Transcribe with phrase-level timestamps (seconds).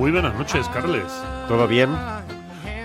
[0.00, 1.12] Muy buenas noches, Carles.
[1.46, 1.90] ¿Todo bien?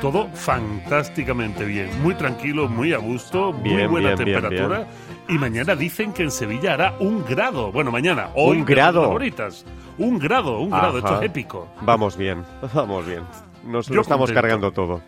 [0.01, 1.89] Todo fantásticamente bien.
[2.03, 4.87] Muy tranquilo, muy a gusto, muy buena bien, bien, temperatura.
[5.29, 7.71] Y mañana dicen que en Sevilla hará un grado.
[7.71, 8.57] Bueno, mañana, hoy.
[8.57, 8.99] ¿Un grado?
[8.99, 9.65] las favoritas.
[9.97, 10.97] Un grado, un grado.
[10.97, 11.69] Esto es épico.
[11.83, 13.23] Vamos bien, vamos bien.
[13.63, 14.41] Nos Yo lo estamos contento.
[14.41, 15.01] cargando todo.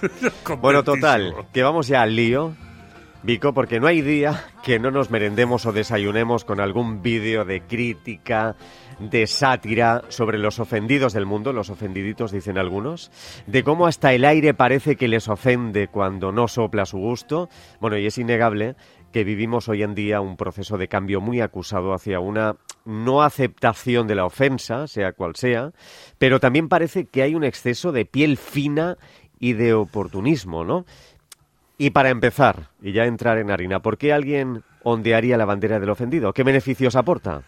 [0.60, 2.56] Bueno, total, que vamos ya al lío,
[3.24, 7.60] Vico, porque no hay día que no nos merendemos o desayunemos con algún vídeo de
[7.60, 8.56] crítica,
[8.98, 13.12] de sátira sobre los ofendidos del mundo, los ofendiditos dicen algunos,
[13.46, 17.48] de cómo hasta el aire parece que les ofende cuando no sopla a su gusto.
[17.80, 18.74] Bueno, y es innegable
[19.12, 24.08] que vivimos hoy en día un proceso de cambio muy acusado hacia una no aceptación
[24.08, 25.70] de la ofensa, sea cual sea,
[26.18, 28.96] pero también parece que hay un exceso de piel fina
[29.38, 30.86] y de oportunismo, ¿no?
[31.78, 35.90] Y para empezar, y ya entrar en harina, ¿por qué alguien ondearía la bandera del
[35.90, 36.32] ofendido?
[36.32, 37.42] ¿Qué beneficios aporta?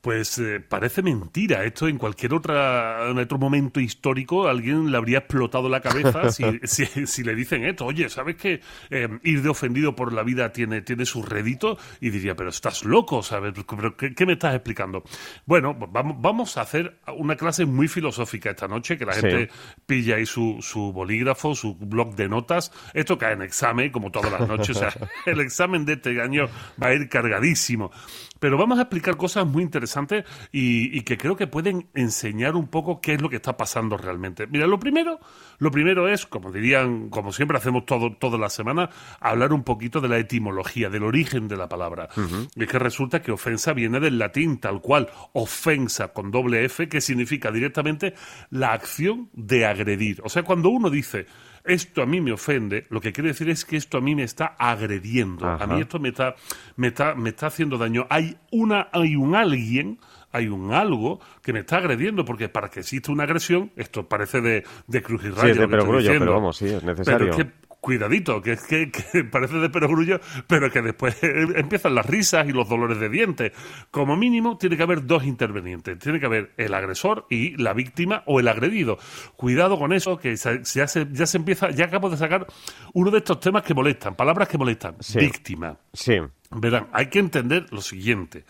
[0.00, 1.62] Pues eh, parece mentira.
[1.64, 6.44] Esto en cualquier otra, en otro momento histórico alguien le habría explotado la cabeza si,
[6.64, 7.84] si, si le dicen esto.
[7.84, 11.76] Oye, ¿sabes que eh, ir de ofendido por la vida tiene, tiene su rédito?
[12.00, 13.52] Y diría, pero estás loco, ¿sabes?
[13.68, 15.02] ¿Pero qué, qué me estás explicando?
[15.44, 19.20] Bueno, pues vamos, vamos a hacer una clase muy filosófica esta noche, que la Sí.
[19.20, 19.50] gente
[19.84, 22.72] pilla ahí su, su bolígrafo, su blog de notas.
[22.94, 24.76] Esto cae en examen, como todas las noches.
[24.76, 24.94] O sea,
[25.26, 26.46] el examen de este año
[26.82, 27.90] va a ir cargadísimo.
[28.40, 32.66] Pero vamos a explicar cosas muy interesantes y, y que creo que pueden enseñar un
[32.66, 34.46] poco qué es lo que está pasando realmente.
[34.48, 35.20] Mira, lo primero,
[35.58, 40.00] lo primero es, como dirían, como siempre hacemos todo, toda la semana, hablar un poquito
[40.00, 42.08] de la etimología, del origen de la palabra.
[42.56, 46.88] Y es que resulta que ofensa viene del latín, tal cual, ofensa con doble F,
[46.88, 48.14] que significa directamente
[48.50, 50.20] la acción de agredir.
[50.24, 51.26] O sea, cuando uno dice
[51.64, 54.22] esto a mí me ofende, lo que quiere decir es que esto a mí me
[54.22, 55.46] está agrediendo.
[55.46, 55.64] Ajá.
[55.64, 56.34] A mí esto me está,
[56.76, 58.06] me está, me está haciendo daño.
[58.10, 59.98] Hay una, hay un alguien,
[60.32, 64.40] hay un algo que me está agrediendo, porque para que exista una agresión, esto parece
[64.40, 66.18] de, de cruz y Sí, es de diciendo.
[66.18, 67.30] pero vamos, sí, es necesario.
[67.30, 71.94] Pero es que, cuidadito, que es que, que parece de perogrullo, pero que después empiezan
[71.94, 73.52] las risas y los dolores de dientes.
[73.90, 75.98] Como mínimo, tiene que haber dos intervenientes.
[75.98, 78.98] Tiene que haber el agresor y la víctima o el agredido.
[79.36, 82.46] Cuidado con eso, que ya se, ya se empieza, ya acabo de sacar
[82.92, 84.96] uno de estos temas que molestan, palabras que molestan.
[85.00, 85.18] Sí.
[85.18, 85.76] Víctima.
[85.92, 86.18] Sí,
[86.50, 88.44] Verán, hay que entender lo siguiente.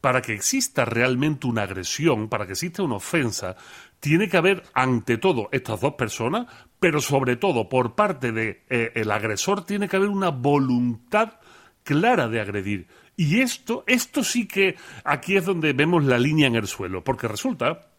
[0.00, 3.56] Para que exista realmente una agresión, para que exista una ofensa,
[4.00, 6.46] tiene que haber, ante todo, estas dos personas,
[6.84, 11.40] pero sobre todo, por parte del de, eh, agresor, tiene que haber una voluntad
[11.82, 12.88] clara de agredir.
[13.16, 17.26] Y esto, esto sí que aquí es donde vemos la línea en el suelo, porque
[17.26, 17.93] resulta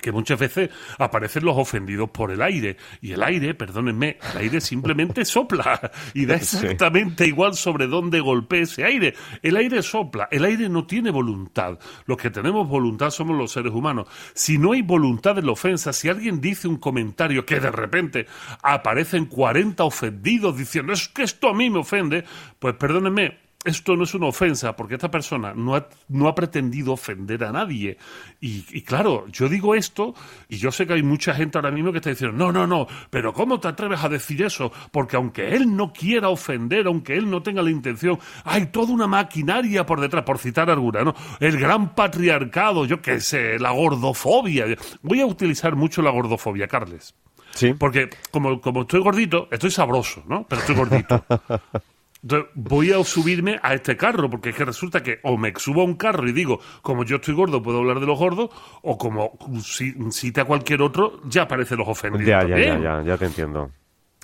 [0.00, 2.76] que muchas veces aparecen los ofendidos por el aire.
[3.00, 8.62] Y el aire, perdónenme, el aire simplemente sopla y da exactamente igual sobre dónde golpee
[8.62, 9.14] ese aire.
[9.42, 11.78] El aire sopla, el aire no tiene voluntad.
[12.06, 14.08] Los que tenemos voluntad somos los seres humanos.
[14.34, 18.26] Si no hay voluntad en la ofensa, si alguien dice un comentario que de repente
[18.62, 22.24] aparecen 40 ofendidos diciendo es que esto a mí me ofende,
[22.58, 26.92] pues perdónenme, esto no es una ofensa porque esta persona no ha, no ha pretendido
[26.92, 27.98] ofender a nadie.
[28.40, 30.14] Y, y claro, yo digo esto
[30.48, 32.86] y yo sé que hay mucha gente ahora mismo que está diciendo, no, no, no,
[33.10, 34.72] pero ¿cómo te atreves a decir eso?
[34.90, 39.06] Porque aunque él no quiera ofender, aunque él no tenga la intención, hay toda una
[39.06, 41.14] maquinaria por detrás, por citar alguna, ¿no?
[41.40, 44.66] El gran patriarcado, yo qué sé, la gordofobia.
[45.02, 47.14] Voy a utilizar mucho la gordofobia, Carles.
[47.50, 47.74] sí.
[47.74, 50.46] Porque como, como estoy gordito, estoy sabroso, ¿no?
[50.48, 51.24] Pero estoy gordito.
[52.26, 55.82] Entonces, voy a subirme a este carro, porque es que resulta que o me subo
[55.82, 58.50] a un carro y digo, como yo estoy gordo, puedo hablar de los gordos,
[58.82, 62.26] o como si cita cualquier otro, ya aparecen los ofendidos.
[62.26, 63.70] Ya, ya, ya, ya, ya te entiendo.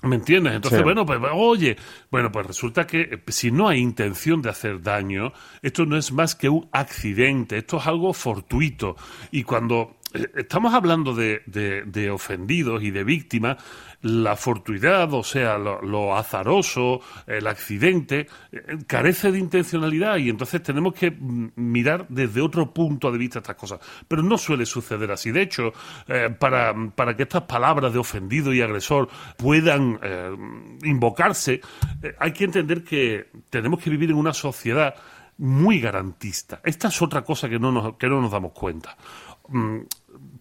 [0.03, 0.53] ¿Me entiendes?
[0.55, 0.83] Entonces, Sí.
[0.83, 1.77] bueno, pues oye,
[2.11, 5.31] bueno, pues resulta que eh, si no hay intención de hacer daño,
[5.61, 8.97] esto no es más que un accidente, esto es algo fortuito.
[9.31, 13.63] Y cuando eh, estamos hablando de, de- de ofendidos y de víctimas,
[14.03, 20.93] la fortuidad, o sea, lo, azaroso, el accidente, eh, carece de intencionalidad y entonces tenemos
[20.93, 21.11] que
[21.55, 23.79] mirar desde otro punto de vista estas cosas.
[24.07, 25.31] Pero no suele suceder así.
[25.31, 25.71] De hecho,
[26.07, 29.07] eh, para, para que estas palabras de ofendido y agresor
[29.37, 30.35] puedan eh,
[30.83, 31.61] invocarse,
[32.19, 34.95] hay que entender que tenemos que vivir en una sociedad
[35.37, 36.59] muy garantista.
[36.63, 38.97] Esta es otra cosa que no nos, que no nos damos cuenta.
[39.47, 39.79] Mm,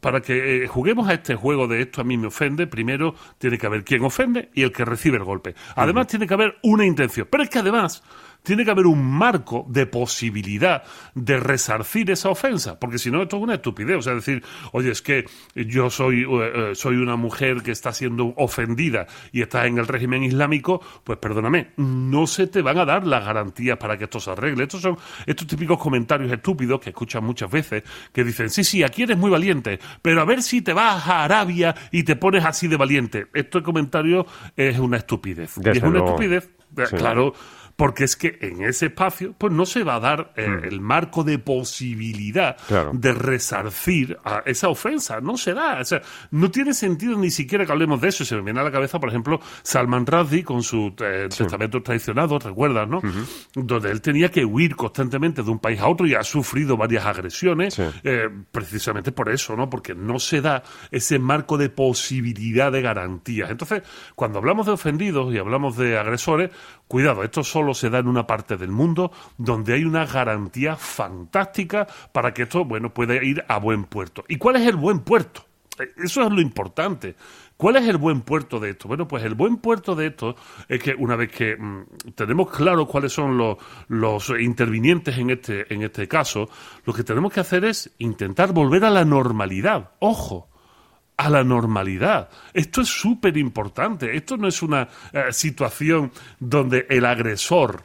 [0.02, 3.56] para que eh, juguemos a este juego de esto a mí me ofende, primero tiene
[3.56, 5.54] que haber quien ofende y el que recibe el golpe.
[5.76, 7.28] Además, tiene que haber una intención.
[7.31, 8.02] Pero es que además
[8.42, 10.82] tiene que haber un marco de posibilidad
[11.14, 14.42] de resarcir esa ofensa, porque si no esto es una estupidez, o sea, decir,
[14.72, 19.42] oye, es que yo soy, eh, eh, soy una mujer que está siendo ofendida y
[19.42, 23.78] está en el régimen islámico, pues perdóname, no se te van a dar las garantías
[23.78, 24.64] para que esto se arregle.
[24.64, 24.96] Estos son
[25.26, 29.30] estos típicos comentarios estúpidos que escuchan muchas veces, que dicen, sí, sí, aquí eres muy
[29.30, 33.26] valiente, pero a ver si te vas a Arabia y te pones así de valiente.
[33.32, 35.54] Este comentario es una estupidez.
[35.62, 37.34] y es una estupidez, eh, claro
[37.76, 40.64] porque es que en ese espacio pues no se va a dar eh, Mm.
[40.64, 42.90] el marco de posibilidad Claro.
[42.94, 47.64] de resarcir a esa ofensa, no se da, o sea, no tiene sentido ni siquiera
[47.66, 50.62] que hablemos de eso, se me viene a la cabeza, por ejemplo, Salman Rushdie con
[50.62, 53.00] su eh, testamento traicionado, recuerdas, ¿no?
[53.54, 57.04] Donde él tenía que huir constantemente de un país a otro y ha sufrido varias
[57.06, 57.82] agresiones, Sí.
[58.04, 59.69] eh, precisamente por eso, ¿no?
[59.70, 63.50] Porque no se da ese marco de posibilidad de garantías.
[63.50, 63.82] Entonces,
[64.14, 66.50] cuando hablamos de ofendidos y hablamos de agresores,
[66.88, 71.86] cuidado, esto solo se da en una parte del mundo donde hay una garantía fantástica
[72.10, 74.24] para que esto, bueno, pueda ir a buen puerto.
[74.26, 75.44] ¿Y cuál es el buen puerto?
[75.78, 77.14] Eh, Eso es lo importante.
[77.56, 78.88] ¿Cuál es el buen puerto de esto?
[78.88, 80.34] Bueno, pues el buen puerto de esto
[80.68, 85.72] es que una vez que mm, tenemos claro cuáles son los, los intervinientes en este,
[85.72, 86.48] en este caso,
[86.84, 89.92] lo que tenemos que hacer es intentar volver a la normalidad.
[90.00, 90.48] Ojo,
[91.16, 92.28] a la normalidad.
[92.52, 94.16] Esto es súper importante.
[94.16, 97.84] Esto no es una eh, situación donde el agresor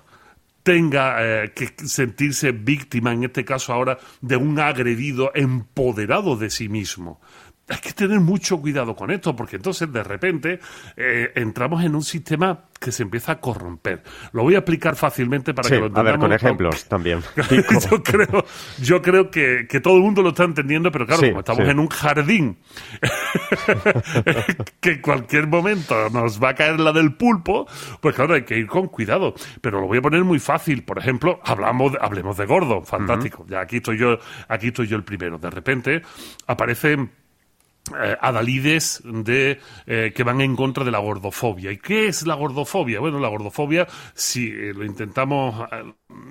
[0.64, 6.68] tenga eh, que sentirse víctima, en este caso ahora, de un agredido empoderado de sí
[6.68, 7.22] mismo.
[7.70, 10.60] Hay que tener mucho cuidado con esto, porque entonces de repente
[10.96, 14.04] eh, entramos en un sistema que se empieza a corromper.
[14.32, 17.20] Lo voy a explicar fácilmente para Sí, que lo a ver, con entendamos, ejemplos también.
[17.92, 18.46] yo creo,
[18.82, 21.66] yo creo que, que todo el mundo lo está entendiendo, pero claro, Sí, como estamos
[21.66, 21.72] sí.
[21.72, 22.58] en un jardín,
[24.80, 27.68] que en cualquier momento nos va a caer la del pulpo,
[28.00, 29.34] pues claro, hay que ir con cuidado.
[29.62, 30.84] Pero lo voy a poner muy fácil.
[30.84, 33.46] Por ejemplo, hablamos hablemos de gordo, fantástico.
[33.50, 34.18] Ya aquí estoy yo,
[34.48, 35.38] aquí estoy yo el primero.
[35.38, 36.02] De repente
[36.46, 37.12] aparecen
[38.02, 41.72] eh, adalides de eh, que van en contra de la gordofobia.
[41.72, 43.00] ¿Y qué es la gordofobia?
[43.00, 45.56] Bueno, la gordofobia, si eh, lo intentamos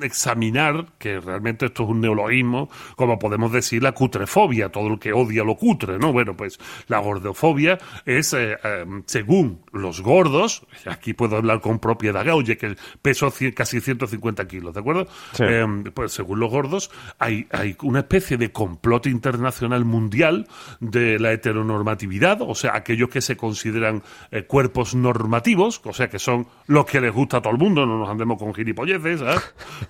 [0.02, 5.12] examinar, que realmente esto es un neologismo, como podemos decir la cutrefobia, todo el que
[5.12, 6.12] odia lo cutre, ¿no?
[6.12, 6.58] Bueno, pues
[6.88, 12.76] la gordofobia es, eh, eh, según los gordos, aquí puedo hablar con propiedad, oye, que
[13.02, 15.06] peso cien- casi 150 kilos, ¿de acuerdo?
[15.32, 15.44] Sí.
[15.46, 20.46] Eh, pues según los gordos, hay, hay una especie de complot internacional mundial
[20.80, 26.18] de la heteronormatividad, o sea, aquellos que se consideran eh, cuerpos normativos, o sea, que
[26.18, 29.36] son los que les gusta a todo el mundo, no nos andemos con gilipolleces, ¿eh?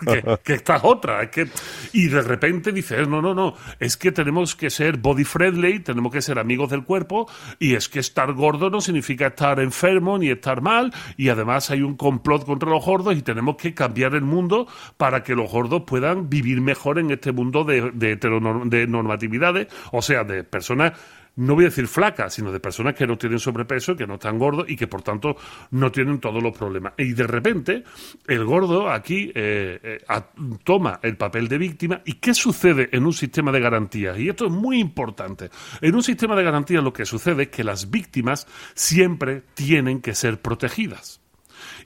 [0.04, 1.48] Que, que esta es otra, es que...
[1.92, 6.12] Y de repente dices, no, no, no, es que tenemos que ser body friendly, tenemos
[6.12, 7.28] que ser amigos del cuerpo,
[7.58, 11.82] y es que estar gordo no significa estar enfermo ni estar mal, y además hay
[11.82, 14.66] un complot contra los gordos y tenemos que cambiar el mundo
[14.96, 20.02] para que los gordos puedan vivir mejor en este mundo de, de, de normatividades, o
[20.02, 20.73] sea, de personas
[21.36, 24.38] no voy a decir flacas, sino de personas que no tienen sobrepeso, que no están
[24.38, 25.36] gordos y que por tanto
[25.72, 26.92] no tienen todos los problemas.
[26.96, 27.84] Y de repente
[28.26, 29.98] el gordo aquí eh, eh,
[30.62, 32.02] toma el papel de víctima.
[32.04, 34.18] ¿Y qué sucede en un sistema de garantías?
[34.18, 35.50] Y esto es muy importante.
[35.80, 40.14] En un sistema de garantías lo que sucede es que las víctimas siempre tienen que
[40.14, 41.20] ser protegidas.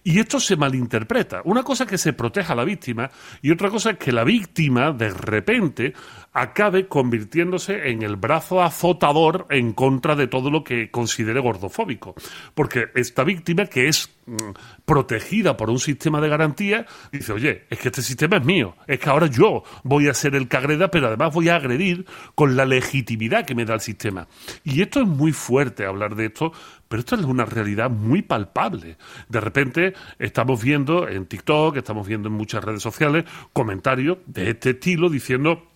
[0.04, 1.42] Y esto se malinterpreta.
[1.44, 3.10] Una cosa es que se proteja a la víctima
[3.42, 5.94] y otra cosa es que la víctima de repente
[6.40, 12.14] acabe convirtiéndose en el brazo azotador en contra de todo lo que considere gordofóbico.
[12.54, 14.36] Porque esta víctima que es mm,
[14.84, 19.00] protegida por un sistema de garantía dice, oye, es que este sistema es mío, es
[19.00, 22.56] que ahora yo voy a ser el que agreda, pero además voy a agredir con
[22.56, 24.28] la legitimidad que me da el sistema.
[24.64, 26.52] Y esto es muy fuerte hablar de esto,
[26.88, 28.96] pero esto es una realidad muy palpable.
[29.28, 34.70] De repente estamos viendo en TikTok, estamos viendo en muchas redes sociales comentarios de este
[34.70, 35.68] estilo diciendo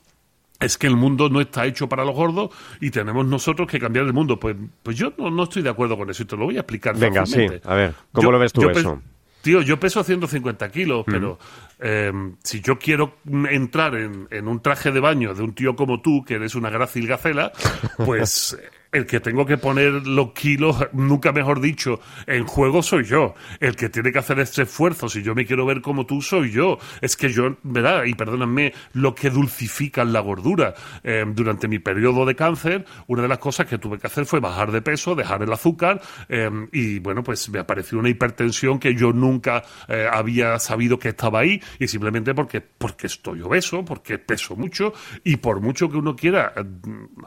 [0.63, 2.51] es que el mundo no está hecho para los gordos
[2.81, 4.39] y tenemos nosotros que cambiar el mundo.
[4.39, 6.61] Pues, pues yo no, no estoy de acuerdo con eso y te lo voy a
[6.61, 6.97] explicar.
[6.97, 7.59] Venga, fácilmente.
[7.59, 9.03] sí, a ver, ¿cómo lo ves tú eso?
[9.43, 11.37] Tío, yo peso 150 kilos, pero
[11.81, 12.13] eh,
[12.45, 13.17] si yo quiero
[13.51, 16.71] entrar en, en un traje de baño de un tío como tú, que eres una
[16.71, 17.51] grácil gacela,
[17.97, 18.57] pues
[18.93, 23.35] el que tengo que poner los kilos, nunca mejor dicho, en juego soy yo.
[23.59, 26.51] El que tiene que hacer este esfuerzo, si yo me quiero ver como tú, soy
[26.51, 26.79] yo.
[27.01, 28.05] Es que yo, ¿verdad?
[28.05, 30.75] Y perdónenme, lo que dulcifica la gordura.
[31.03, 34.41] Eh, durante mi periodo de cáncer, una de las cosas que tuve que hacer fue
[34.41, 38.95] bajar de peso, dejar el azúcar, eh, y bueno, pues me apareció una hipertensión que
[38.95, 44.19] yo nunca eh, había sabido que estaba ahí, y simplemente porque, porque estoy obeso, porque
[44.19, 44.93] peso mucho,
[45.25, 46.53] y por mucho que uno quiera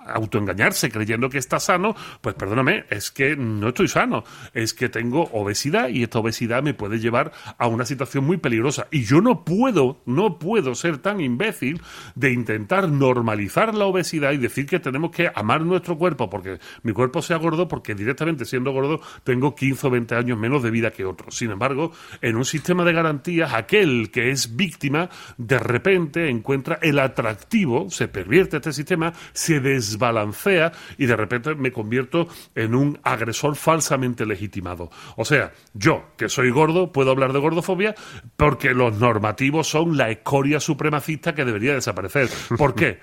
[0.07, 5.23] autoengañarse creyendo que está sano, pues perdóname, es que no estoy sano, es que tengo
[5.33, 8.87] obesidad y esta obesidad me puede llevar a una situación muy peligrosa.
[8.91, 11.81] Y yo no puedo, no puedo ser tan imbécil
[12.15, 16.93] de intentar normalizar la obesidad y decir que tenemos que amar nuestro cuerpo porque mi
[16.93, 20.91] cuerpo sea gordo, porque directamente siendo gordo tengo 15 o 20 años menos de vida
[20.91, 21.35] que otros.
[21.35, 26.99] Sin embargo, en un sistema de garantías, aquel que es víctima de repente encuentra el
[26.99, 33.55] atractivo, se pervierte este sistema, se desbalancea y de repente me convierto en un agresor
[33.55, 34.89] falsamente legitimado.
[35.15, 37.95] O sea, yo, que soy gordo, puedo hablar de gordofobia
[38.35, 42.29] porque los normativos son la escoria supremacista que debería desaparecer.
[42.57, 42.99] ¿Por qué?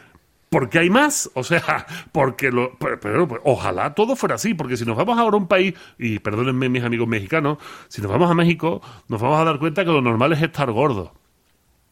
[0.53, 3.01] porque hay más, o sea, porque lo, pues,
[3.43, 6.85] ojalá todo fuera así, porque si nos vamos ahora a un país, y perdónenme mis
[6.85, 7.57] amigos mexicanos,
[7.89, 10.71] si nos vamos a México, nos vamos a dar cuenta que lo normal es estar
[10.71, 11.15] gordo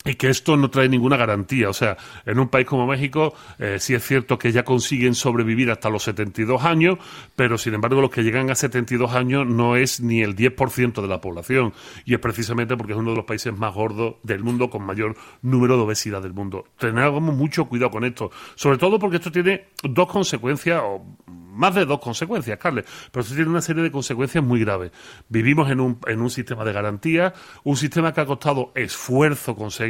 [0.05, 1.69] y que esto no trae ninguna garantía.
[1.69, 5.71] O sea, en un país como México, eh, sí es cierto que ya consiguen sobrevivir
[5.71, 6.99] hasta los 72 años,
[7.37, 11.09] pero sin embargo los que llegan a 72 años no es ni el 10% de
[11.09, 11.75] la población.
[12.05, 15.17] Y es precisamente porque es uno de los países más gordos del mundo, con mayor
[15.43, 16.65] número de obesidad del mundo.
[16.79, 21.85] Tenemos mucho cuidado con esto, sobre todo porque esto tiene dos consecuencias, o más de
[21.85, 24.93] dos consecuencias, Carles, pero esto tiene una serie de consecuencias muy graves.
[25.29, 29.90] Vivimos en un, en un sistema de garantía, un sistema que ha costado esfuerzo conseguir,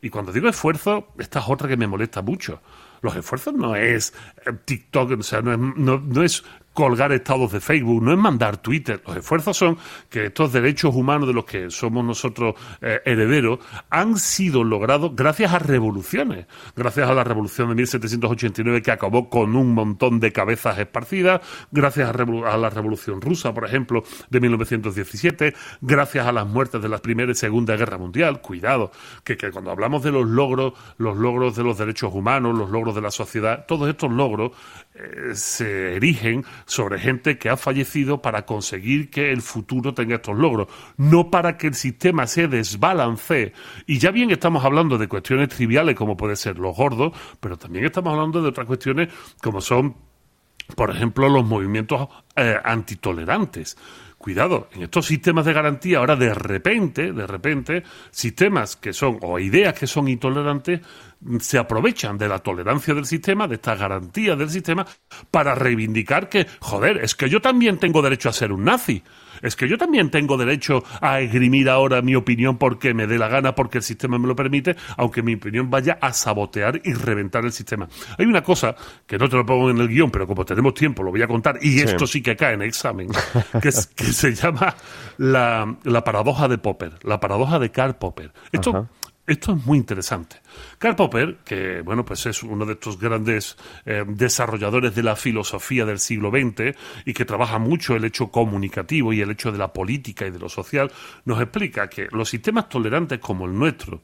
[0.00, 2.60] y cuando digo esfuerzo, esta es otra que me molesta mucho.
[3.02, 4.14] Los esfuerzos no es
[4.46, 8.56] eh, TikTok, o sea, no es, no, es colgar estados de Facebook, no es mandar
[8.56, 9.02] Twitter.
[9.06, 9.76] Los esfuerzos son
[10.08, 13.58] que estos derechos humanos de los que somos nosotros eh, herederos
[13.90, 16.46] han sido logrados gracias a revoluciones.
[16.74, 22.08] Gracias a la revolución de 1789 que acabó con un montón de cabezas esparcidas, gracias
[22.08, 27.32] a, la revolución rusa, por ejemplo, de 1917, gracias a las muertes de la Primera
[27.32, 28.40] y Segunda Guerra Mundial.
[28.40, 28.92] Cuidado,
[29.24, 32.91] que, que cuando hablamos de los logros, los logros de los derechos humanos, los logros
[32.94, 34.52] de la sociedad, todos estos logros
[34.94, 40.36] eh, se erigen sobre gente que ha fallecido para conseguir que el futuro tenga estos
[40.36, 43.52] logros, no para que el sistema se desbalancee.
[43.86, 47.84] Y ya bien estamos hablando de cuestiones triviales como puede ser los gordos, pero también
[47.84, 49.08] estamos hablando de otras cuestiones
[49.42, 49.96] como son,
[50.76, 53.76] por ejemplo, los movimientos eh, antitolerantes
[54.22, 59.38] cuidado, en estos sistemas de garantía, ahora de repente, de repente, sistemas que son, o
[59.38, 60.80] ideas que son intolerantes,
[61.40, 64.86] se aprovechan de la tolerancia del sistema, de estas garantías del sistema,
[65.30, 69.02] para reivindicar que, joder, es que yo también tengo derecho a ser un nazi
[69.42, 73.28] es que yo también tengo derecho a esgrimir ahora mi opinión porque me dé la
[73.28, 77.44] gana, porque el sistema me lo permite, aunque mi opinión vaya a sabotear y reventar
[77.44, 77.88] el sistema.
[78.18, 78.74] Hay una cosa
[79.06, 81.26] que no te lo pongo en el guion, pero como tenemos tiempo lo voy a
[81.26, 83.08] contar, y esto sí que cae en examen,
[83.60, 84.74] que, se llama
[85.18, 88.32] la, paradoja de Popper, la paradoja de Karl Popper.
[88.52, 88.88] Esto,
[89.26, 90.36] esto es muy interesante.
[90.78, 95.84] Karl Popper, que bueno, pues es uno de estos grandes eh, desarrolladores de la filosofía
[95.84, 99.72] del siglo XX y que trabaja mucho el hecho comunicativo y el hecho de la
[99.72, 100.90] política y de lo social,
[101.24, 104.02] nos explica que los sistemas tolerantes como el nuestro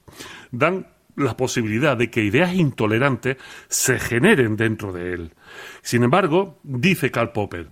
[0.53, 5.35] dan la posibilidad de que ideas intolerantes se generen dentro de él.
[5.83, 7.69] Sin embargo, dice Karl Popper,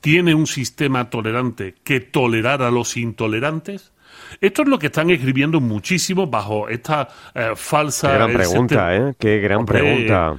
[0.00, 3.92] ¿tiene un sistema tolerante que tolerar a los intolerantes?
[4.40, 8.08] Esto es lo que están escribiendo muchísimo bajo esta eh, falsa...
[8.08, 9.14] Qué gran pregunta, ¿eh?
[9.18, 10.36] Qué gran pregunta.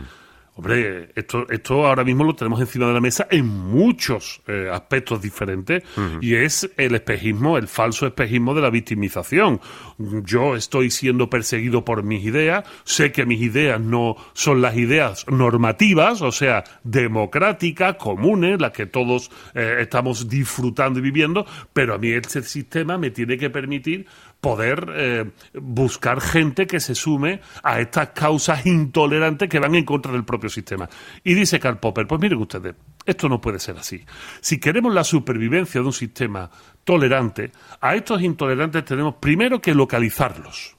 [0.58, 5.22] Hombre, esto, esto ahora mismo lo tenemos encima de la mesa en muchos eh, aspectos
[5.22, 5.84] diferentes
[6.20, 9.62] y es el espejismo, el falso espejismo de la victimización.
[10.00, 15.28] Yo estoy siendo perseguido por mis ideas, sé que mis ideas no son las ideas
[15.30, 21.98] normativas, o sea, democráticas, comunes, las que todos eh, estamos disfrutando y viviendo, pero a
[22.00, 24.08] mí este sistema me tiene que permitir
[24.42, 30.12] poder eh, buscar gente que se sume a estas causas intolerantes que van en contra
[30.12, 30.88] del propio sistema.
[31.24, 32.76] Y dice Karl Popper, pues miren ustedes,
[33.06, 34.06] esto no puede ser así.
[34.42, 36.50] Si queremos la supervivencia de un sistema
[36.84, 37.52] tolerante,
[37.82, 40.77] a estos intolerantes tenemos primero que localizarlos.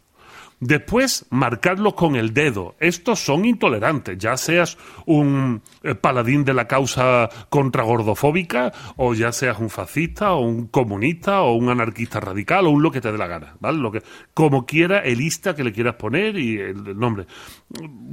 [0.61, 2.75] Después, marcarlos con el dedo.
[2.81, 9.59] Estos son intolerantes, ya seas un eh, paladín de la causa contragordofóbica, o ya seas
[9.59, 13.19] un fascista, o un comunista, o un anarquista radical, o un lo que te dé
[13.19, 13.79] la gana, ¿vale?
[13.79, 14.03] Lo que,
[14.35, 17.27] como quiera, el ista que le quieras poner y el, nombre.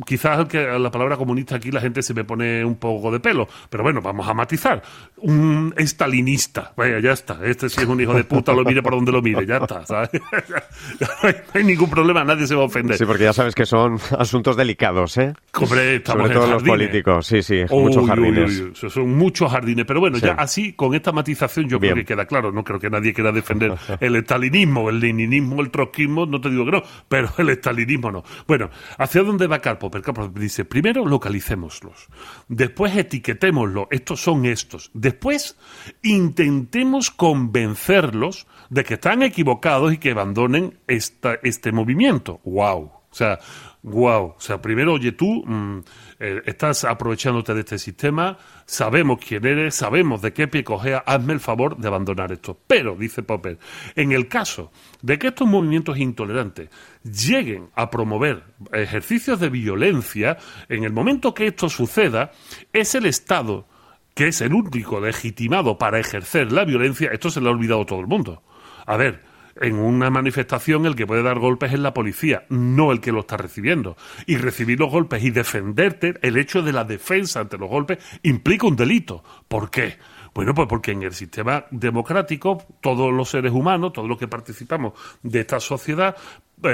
[0.05, 3.47] Quizás que la palabra comunista aquí la gente se me pone un poco de pelo,
[3.69, 4.83] pero bueno, vamos a matizar.
[5.17, 7.39] Un estalinista, vaya, ya está.
[7.43, 9.85] Este si es un hijo de puta, lo mire por donde lo mire, ya está,
[9.85, 10.09] ¿sabes?
[10.99, 11.07] no,
[11.53, 12.97] hay, ningún problema, nadie se va a ofender.
[12.97, 15.33] Sí, porque ya sabes que son asuntos delicados, ¿eh?
[15.53, 18.73] Hombre, estamos Sobre todo los políticos, sí, sí, muchos jardines.
[18.89, 22.51] son muchos jardines, pero bueno, ya así, con esta matización, yo creo que queda claro.
[22.51, 26.65] No creo que nadie quiera defender el estalinismo, el leninismo, el trotskismo, no te digo
[26.65, 28.23] que no, pero el estalinismo no.
[28.47, 29.91] Bueno, ¿hacia dónde va Karpov?
[30.01, 32.07] Karpov dice, primero localicémoslos,
[32.47, 35.57] después etiquetémoslos, estos son estos, después
[36.03, 42.24] intentemos convencerlos de que están equivocados y que abandonen esta, este movimiento.
[42.43, 42.91] ¡Wow!
[43.15, 43.39] O sea,
[43.83, 44.33] wow.
[44.37, 45.79] O sea, primero, oye, tú mm,
[46.19, 51.31] eh, estás aprovechándote de este sistema, sabemos quién eres, sabemos de qué pie cogea, hazme
[51.31, 52.59] el favor de abandonar esto.
[52.67, 53.57] Pero, dice Popper,
[53.95, 54.69] en el caso
[55.01, 56.69] de que estos movimientos intolerantes
[57.03, 62.31] lleguen a promover ejercicios de violencia, en el momento que esto suceda,
[62.73, 63.65] es el Estado
[64.13, 67.99] que es el único legitimado para ejercer la violencia, esto se le ha olvidado todo
[68.01, 68.43] el mundo.
[68.85, 69.23] A ver,
[69.61, 73.21] en una manifestación el que puede dar golpes es la policía, no el que lo
[73.21, 73.97] está recibiendo.
[74.25, 78.67] Y recibir los golpes y defenderte, el hecho de la defensa ante los golpes, implica
[78.67, 79.23] un delito.
[79.47, 79.97] ¿Por qué?
[80.35, 84.91] Bueno, pues porque en el sistema democrático todos los seres humanos, todos los que participamos
[85.23, 86.17] de esta sociedad,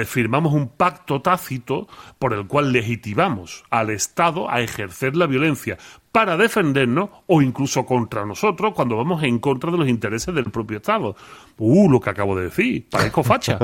[0.05, 1.87] firmamos un pacto tácito
[2.19, 5.77] por el cual legitimamos al Estado a ejercer la violencia
[6.11, 10.77] para defendernos o incluso contra nosotros cuando vamos en contra de los intereses del propio
[10.77, 11.15] Estado.
[11.57, 13.57] Uh, lo que acabo de decir, parezco facha.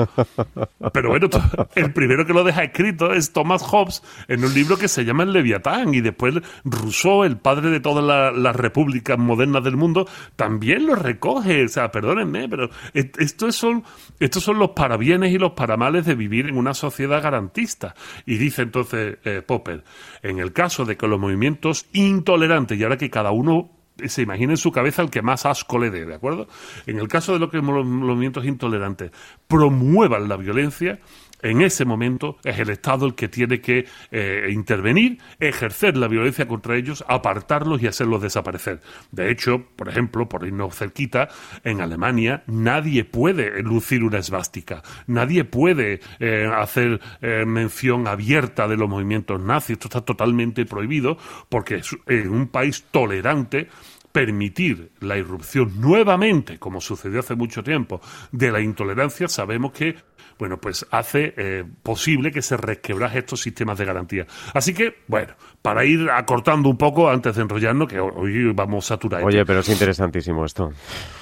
[0.92, 1.28] Pero bueno,
[1.74, 5.24] el primero que lo deja escrito es Thomas Hobbes en un libro que se llama
[5.24, 10.86] El Leviatán y después Rousseau, el padre de todas las repúblicas modernas del mundo, también
[10.86, 11.64] lo recoge.
[11.64, 13.84] O sea, perdónenme, pero estos son,
[14.20, 17.94] estos son los parabienes y los paramales de vivir en una sociedad garantista.
[18.26, 19.84] Y dice entonces eh, Popper,
[20.22, 23.70] en el caso de que los movimientos intolerantes, y ahora que cada uno
[24.06, 26.46] se imagine en su cabeza el que más asco le dé, ¿de acuerdo?
[26.86, 29.10] En el caso de lo que los movimientos intolerantes
[29.48, 31.00] promuevan la violencia,
[31.42, 36.46] en ese momento es el Estado el que tiene que eh, intervenir, ejercer la violencia
[36.46, 38.80] contra ellos, apartarlos y hacerlos desaparecer.
[39.10, 41.28] De hecho, por ejemplo, por irnos cerquita,
[41.64, 48.76] en Alemania nadie puede lucir una esvástica, nadie puede eh, hacer eh, mención abierta de
[48.76, 51.18] los movimientos nazis, esto está totalmente prohibido
[51.48, 53.68] porque en un país tolerante
[54.12, 58.00] permitir la irrupción nuevamente, como sucedió hace mucho tiempo,
[58.32, 59.96] de la intolerancia, sabemos que
[60.38, 64.26] bueno, pues hace eh, posible que se resquebraje estos sistemas de garantía.
[64.54, 69.24] Así que, bueno, para ir acortando un poco antes de enrollarnos, que hoy vamos saturar.
[69.24, 70.70] Oye, pero es interesantísimo esto.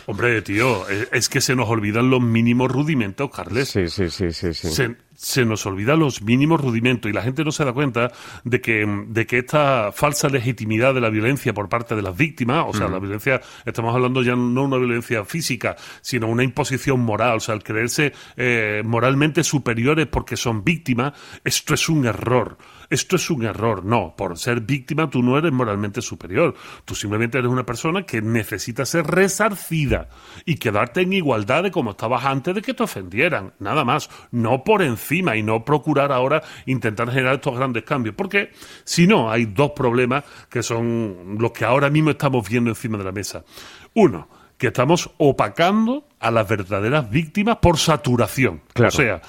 [0.05, 3.71] Hombre, tío, es que se nos olvidan los mínimos rudimentos, Carles.
[3.71, 4.53] Sí, sí, sí, sí.
[4.53, 4.97] sí se
[5.45, 8.13] nos olvida los mínimos rudimentos y la gente no se da cuenta
[8.45, 12.67] de que, de que esta falsa legitimidad de la violencia por parte de las víctimas,
[12.69, 17.37] o sea, la violencia, estamos hablando ya no una violencia física, sino una imposición moral,
[17.37, 22.59] o sea, el creerse eh, moralmente superiores porque son víctimas, esto es un error.
[22.89, 23.85] Esto es un error.
[23.85, 26.55] No, por ser víctima tú no eres moralmente superior.
[26.85, 30.09] Tú simplemente eres una persona que necesita ser resarcida
[30.45, 33.55] y quedarte en igualdad de como estabas antes de que te ofendieran.
[33.59, 34.09] Nada más.
[34.31, 38.15] No por encima y no procurar ahora intentar generar estos grandes cambios.
[38.15, 38.51] Porque
[38.85, 43.05] si no, hay dos problemas que son los que ahora mismo estamos viendo encima de
[43.05, 43.45] la mesa.
[43.95, 48.63] Uno, que estamos opacando a las verdaderas víctimas por saturación.
[48.75, 49.21] O sea,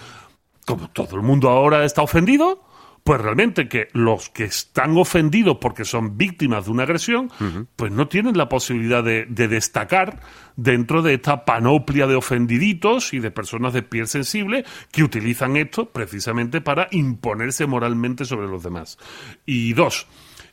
[0.66, 2.67] como todo el mundo ahora está ofendido,
[3.08, 7.32] pues realmente que los que están ofendidos porque son víctimas de una agresión,
[7.78, 10.20] pues no tienen la posibilidad de, destacar
[10.58, 15.90] dentro de esta panoplia de ofendiditos y de personas de piel sensible que utilizan esto
[15.90, 18.98] precisamente para imponerse moralmente sobre los demás.
[19.46, 20.06] Y dos,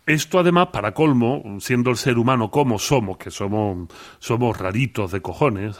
[0.07, 3.89] esto además, para colmo, siendo el ser humano como somos, que somos,
[4.19, 5.77] somos raritos de cojones,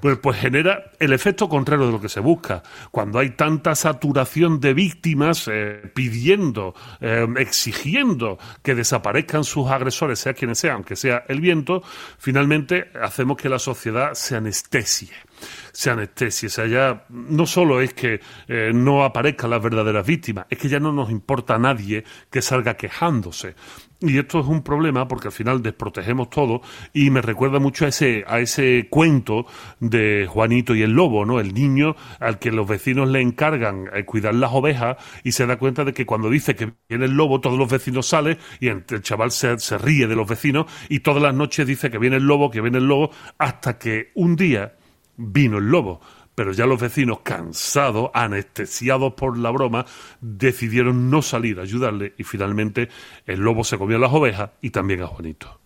[0.00, 2.62] Pues, pues genera el efecto contrario de lo que se busca.
[2.90, 10.34] Cuando hay tanta saturación de víctimas eh, pidiendo, eh, exigiendo que desaparezcan sus agresores, sea
[10.34, 11.82] quienes sean, aunque sea el viento,
[12.18, 15.10] finalmente hacemos que la sociedad se anestesie
[15.72, 16.46] se anestesie.
[16.46, 20.68] O sea, ya no solo es que eh, no aparezcan las verdaderas víctimas, es que
[20.68, 23.54] ya no nos importa a nadie que salga quejándose.
[23.98, 26.60] Y esto es un problema porque al final desprotegemos todo
[26.92, 29.46] y me recuerda mucho a ese, a ese cuento
[29.80, 31.40] de Juanito y el lobo, ¿no?
[31.40, 35.58] El niño al que los vecinos le encargan eh, cuidar las ovejas y se da
[35.58, 38.84] cuenta de que cuando dice que viene el lobo, todos los vecinos salen y el
[38.84, 42.26] chaval se, se ríe de los vecinos y todas las noches dice que viene el
[42.26, 44.74] lobo, que viene el lobo, hasta que un día
[45.16, 46.00] vino el lobo
[46.36, 49.86] pero ya los vecinos, cansados, anestesiados por la broma,
[50.20, 52.90] decidieron no salir a ayudarle y finalmente
[53.26, 55.58] el lobo se comió a las ovejas y también a Juanito.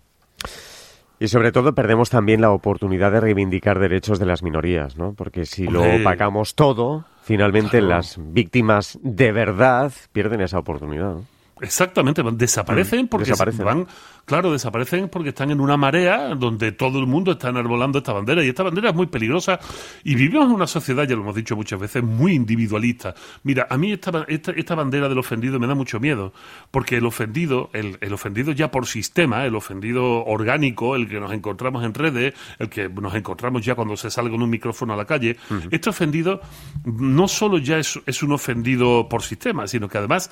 [1.18, 5.12] Y sobre todo perdemos también la oportunidad de reivindicar derechos de las minorías, ¿no?
[5.12, 7.88] Porque si lo opacamos todo, finalmente Claro.
[7.88, 11.16] las víctimas de verdad pierden esa oportunidad.
[11.16, 11.39] ¿no?
[11.61, 13.64] Exactamente, desaparecen Mm, porque desaparecen.
[13.64, 13.87] van,
[14.25, 18.42] claro, desaparecen porque están en una marea donde todo el mundo está enarbolando esta bandera
[18.44, 19.59] y esta bandera es muy peligrosa
[20.05, 23.14] y vivimos en una sociedad, ya lo hemos dicho muchas veces, muy individualista.
[23.42, 26.33] Mira, a mí esta, esta, esta bandera del ofendido me da mucho miedo
[26.70, 31.33] porque el ofendido, el, el ofendido ya por sistema, el ofendido orgánico, el que nos
[31.33, 34.96] encontramos en redes, el que nos encontramos ya cuando se sale con un micrófono a
[34.96, 35.37] la calle,
[35.70, 36.40] este ofendido
[36.85, 40.31] no solo ya es, es un ofendido por sistema, sino que además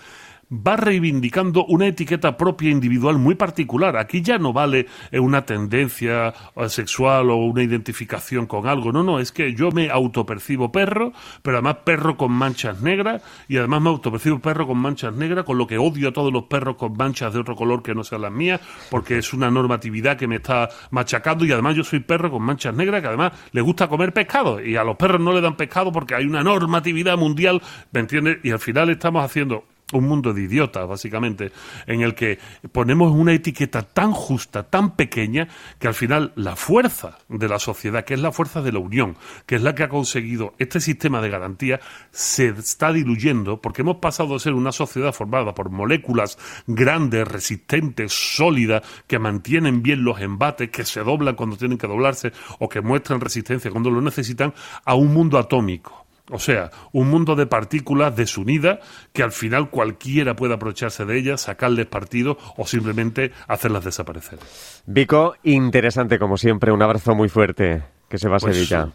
[0.51, 3.97] va reivindicando una etiqueta propia individual muy particular.
[3.97, 8.93] Aquí ya no vale eh, una tendencia eh, sexual o una identificación con algo.
[8.93, 13.59] No, no, es que yo me autopercibo perro, pero además perro con manchas negras y
[13.59, 16.77] además me autopercibo perro con manchas negras, con lo que odio a todos los perros
[16.77, 20.27] con manchas de otro color que no sean las mías, porque es una normatividad que
[20.27, 23.89] me está machacando y además yo soy perro con manchas negras que además le gusta
[23.89, 27.61] comer pescado y a los perros no le dan pescado porque hay una normatividad mundial,
[27.93, 28.39] ¿me entiendes?
[28.43, 31.53] Y al final estamos haciendo un mundo de idiotas, básicamente,
[31.87, 32.39] en el que
[32.73, 35.49] ponemos una etiqueta tan justa, tan pequeña,
[35.79, 39.17] que al final la fuerza de la sociedad, que es la fuerza de la unión,
[39.47, 43.97] que es la que ha conseguido este sistema de garantía, se está diluyendo porque hemos
[43.97, 50.21] pasado de ser una sociedad formada por moléculas grandes, resistentes, sólidas, que mantienen bien los
[50.21, 54.53] embates, que se doblan cuando tienen que doblarse o que muestran resistencia cuando lo necesitan,
[54.85, 56.08] a un mundo atómico.
[56.31, 58.81] O sea, un mundo de partículas desunidas
[59.13, 64.39] que al final cualquiera puede aprovecharse de ellas, sacarles partido o simplemente hacerlas desaparecer.
[64.87, 66.73] Vico, interesante como siempre.
[66.73, 67.83] Un abrazo muy fuerte.
[68.09, 68.89] Que se va a Pues, Sevilla.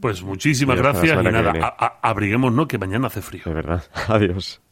[0.00, 3.42] Pues muchísimas gracias y nada, abriguémonos que mañana hace frío.
[3.44, 3.82] De verdad.
[4.08, 4.62] Adiós.